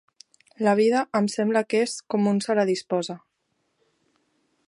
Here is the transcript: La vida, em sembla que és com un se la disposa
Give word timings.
La 0.67 0.71
vida, 0.79 1.01
em 1.19 1.27
sembla 1.33 1.63
que 1.73 1.83
és 1.89 1.93
com 2.15 2.31
un 2.33 2.41
se 2.47 2.57
la 2.61 2.67
disposa 2.73 3.21